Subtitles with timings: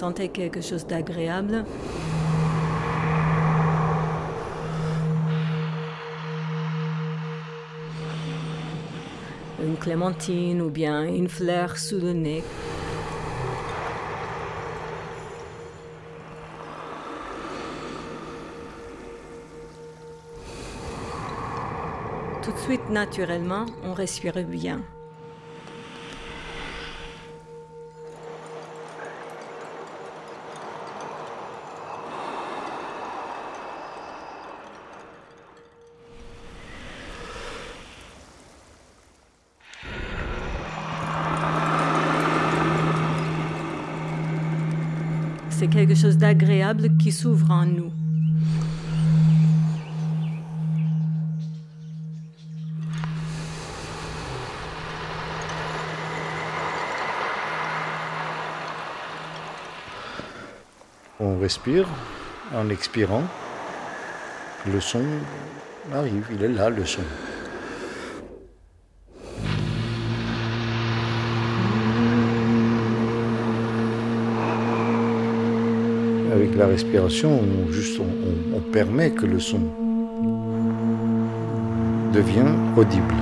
[0.00, 1.62] sentais quelque chose d'agréable.
[9.62, 12.42] Une clémentine ou bien une fleur sous le nez.
[22.42, 24.80] Tout de suite, naturellement, on respire bien.
[45.60, 47.92] C'est quelque chose d'agréable qui s'ouvre en nous.
[61.20, 61.86] On respire
[62.54, 63.24] en expirant.
[64.66, 65.04] Le son
[65.92, 67.02] arrive, il est là le son.
[76.32, 79.60] Avec la respiration, on, juste, on, permet que le son
[82.12, 83.14] devienne audible.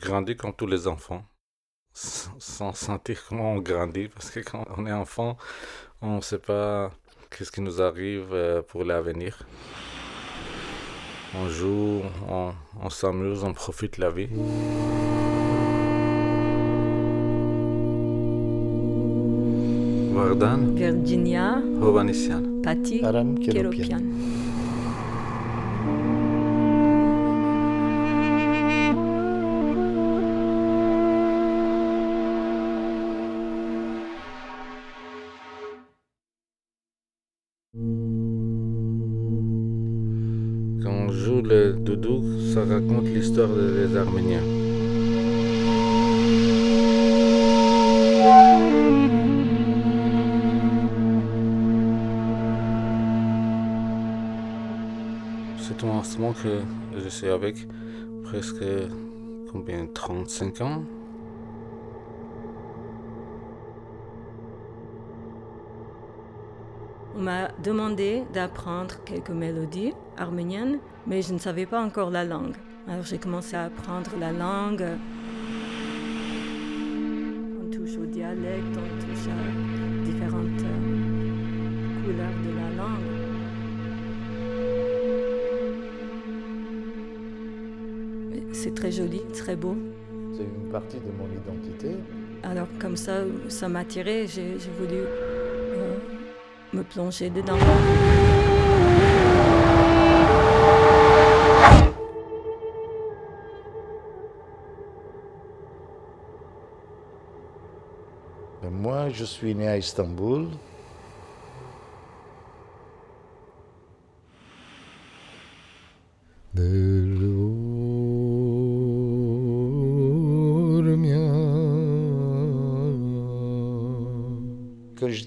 [0.00, 1.22] Grandis comme tous les enfants,
[1.92, 5.36] sans sentir comment on grandit, parce que quand on est enfant,
[6.00, 6.90] on ne sait pas
[7.30, 9.42] qu'est-ce qui nous arrive euh, pour l'avenir.
[11.34, 14.28] On joue, on, on s'amuse, on profite de la vie.
[20.12, 22.62] Vardan Virginia, Hovanesyan.
[22.62, 24.00] Patti, Aram Keropian.
[55.82, 56.60] Un instrument que
[56.94, 57.66] je suis avec
[58.22, 58.62] presque
[59.50, 60.82] combien 35 ans?
[67.16, 72.56] On m'a demandé d'apprendre quelques mélodies arméniennes, mais je ne savais pas encore la langue.
[72.86, 74.86] Alors j'ai commencé à apprendre la langue.
[77.58, 80.64] On touche au dialecte, on touche à différentes
[82.04, 83.19] couleurs de la langue.
[88.52, 89.76] C'est très joli, très beau.
[90.36, 91.96] C'est une partie de mon identité.
[92.42, 95.96] Alors comme ça, ça m'a attiré, j'ai j'ai voulu euh,
[96.72, 97.58] me plonger dedans.
[108.62, 110.48] Mais moi, je suis né à Istanbul.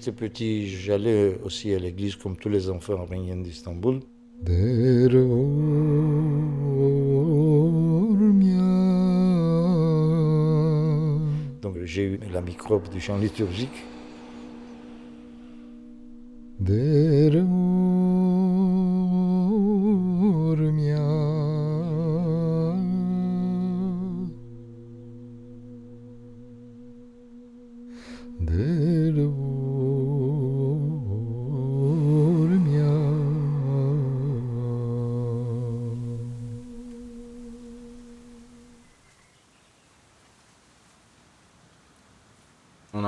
[0.04, 4.00] J'étais petit, j'allais aussi à l'église comme tous les enfants arméniens d'Istanbul.
[11.62, 13.82] Donc j'ai eu la microbe du chant liturgique.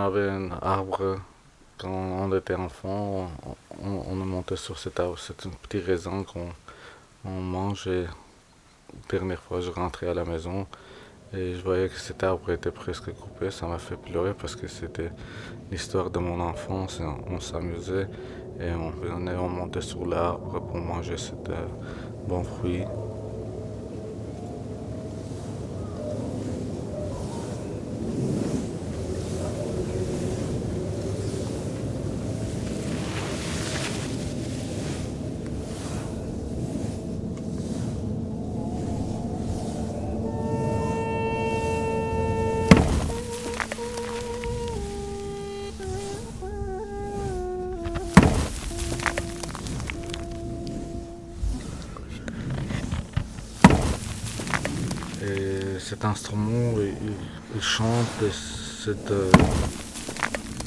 [0.06, 1.18] Avait un arbre
[1.78, 3.28] quand on était enfant.
[3.46, 5.18] On, on, on montait sur cet arbre.
[5.18, 6.48] C'est un petit raisin qu'on
[7.24, 7.88] on mange.
[7.88, 8.06] La
[9.08, 10.66] dernière fois, je rentrais à la maison
[11.34, 14.68] Et je voyais que cet arbre était presque coupé, ça m'a fait pleurer parce que
[14.68, 15.10] c'était
[15.70, 17.00] l'histoire de mon enfance.
[17.28, 18.08] On, s'amusait
[18.60, 21.66] et on venait, on montait sur l'arbre pour manger ce euh,
[22.28, 22.84] bon fruit.
[55.88, 56.74] Cet instrument,
[57.60, 58.24] chante
[58.84, 59.30] cette, euh,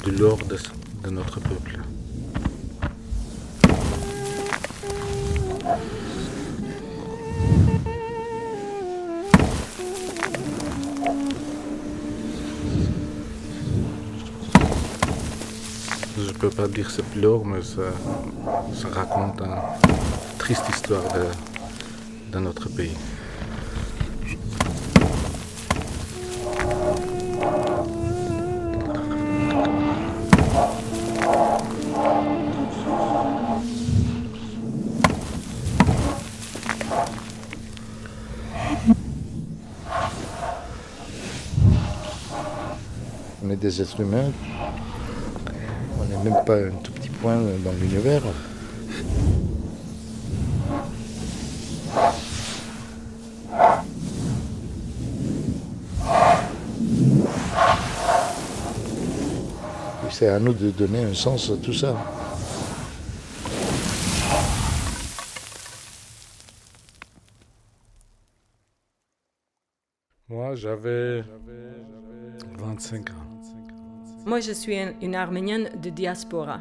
[0.06, 0.46] de l'ordre
[1.04, 1.78] de, notre peuple.
[16.16, 19.58] Je ne peux pas dire c'est pleure, mais ça raconte une
[20.38, 21.04] triste histoire
[22.32, 22.96] de notre pays.
[43.42, 44.32] Des êtres humains.
[45.98, 48.22] On n'est même pas un tout petit point dans l'univers.
[60.10, 61.96] C'est à nous de donner un sens à tout ça.
[70.28, 71.24] Moi, j'avais
[72.58, 73.29] 25 ans.
[74.30, 76.60] Moi, je suis une Arménienne de diaspora.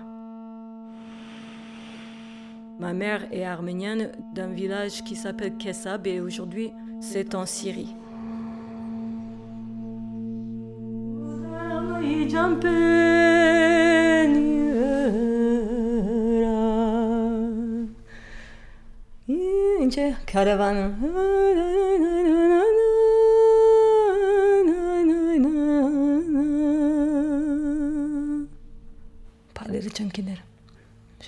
[2.79, 7.95] Ma mère est arménienne d'un village qui s'appelle Kessab et aujourd'hui c'est en Syrie.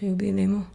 [0.01, 0.65] J'ai oublié mots.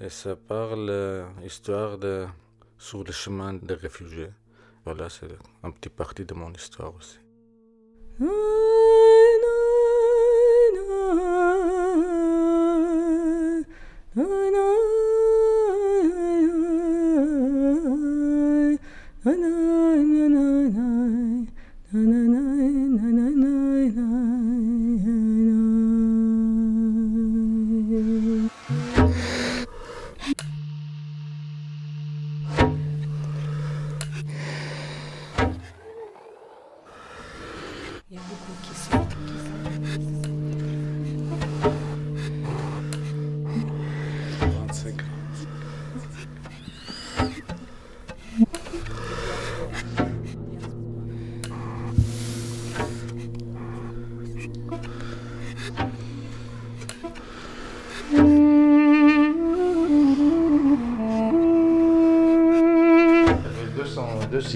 [0.00, 2.26] Et ça parle euh, histoire de
[2.76, 4.28] sur le chemin des réfugiés.
[4.84, 5.28] Voilà, c'est
[5.62, 7.18] un petit partie de mon histoire aussi.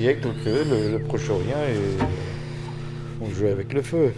[0.02, 1.78] Siècle que le, Proche-Orient et
[3.21, 4.12] on jouait avec le feu.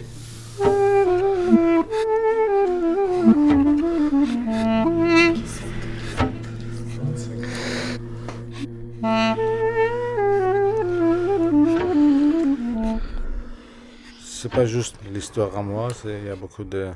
[14.25, 16.89] C'est pas juste l'histoire à moi, il y a beaucoup de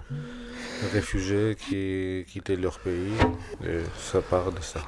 [0.95, 3.19] réfugiés qui quittaient leur pays
[3.67, 4.81] et ça part de ça.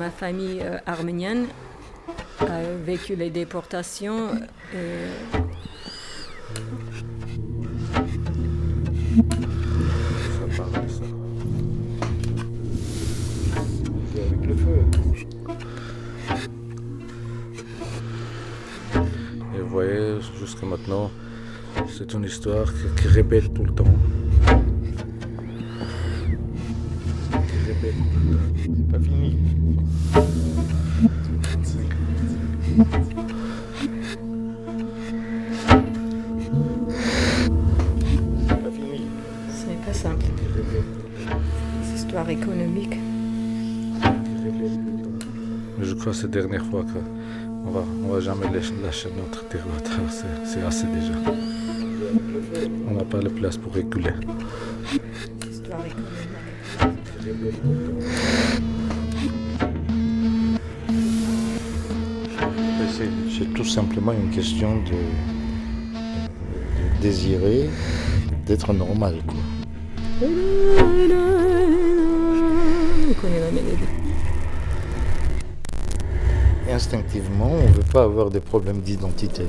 [0.00, 1.46] Ma famille euh, arménienne
[2.40, 4.30] a vécu les déportations.
[4.72, 4.96] Le.
[19.54, 21.10] Et vous voyez, jusqu'à maintenant,
[21.88, 23.84] c'est une histoire qui répète tout le temps.
[27.66, 28.39] C'est pas
[46.22, 48.46] la dernière fois qu'on va, on va jamais
[48.82, 50.10] lâcher notre territoire.
[50.44, 51.12] C'est assez déjà.
[52.88, 54.10] On n'a pas la place pour réguler.
[63.38, 64.96] C'est tout simplement une question de,
[67.00, 67.70] désirer
[68.46, 69.14] d'être normal.
[69.26, 70.28] Quoi.
[76.72, 79.42] Instinctivement, on ne veut pas avoir des problèmes d'identité.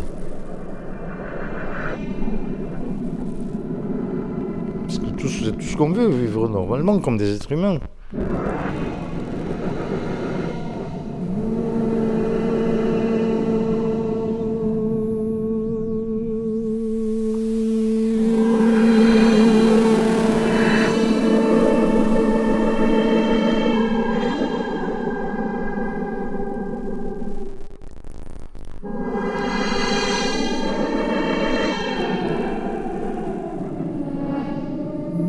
[4.81, 7.77] Parce que tout, tout ce qu'on veut, vivre normalement comme des êtres humains.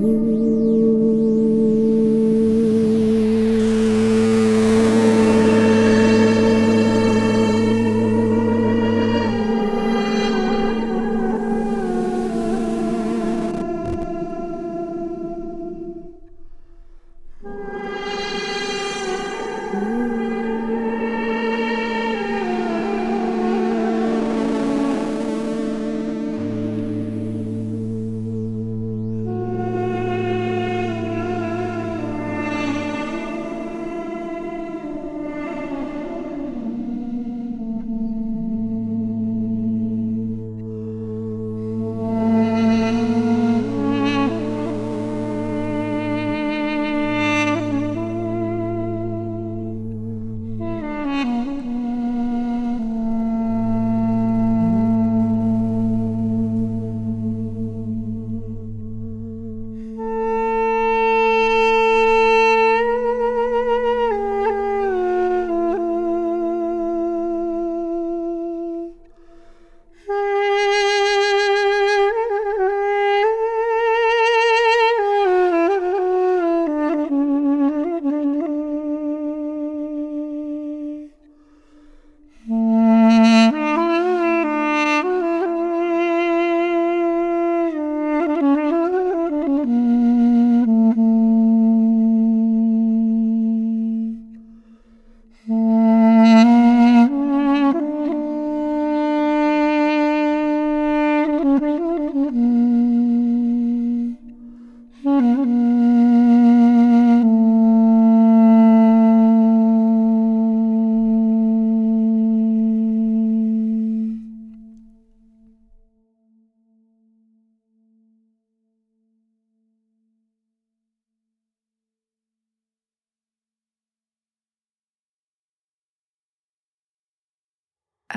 [0.03, 0.42] you.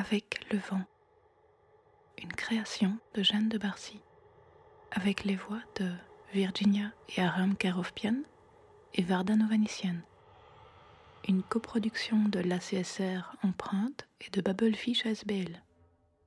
[0.08, 0.84] Avec le vent,
[2.22, 4.02] une création de Jeanne de Barcy,
[4.92, 5.90] avec les voix de
[6.32, 8.18] Virginia et Aram Karovpian
[8.94, 9.96] et Varda Novanician.
[11.28, 15.64] Une coproduction de l'ACSR Empreinte et de Babelfish SBL,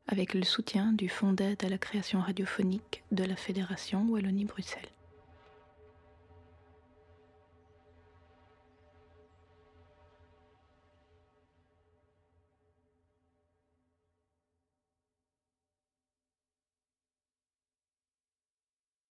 [0.09, 4.91] avec le soutien du Fonds d'aide à la création radiophonique de la Fédération Wallonie-Bruxelles.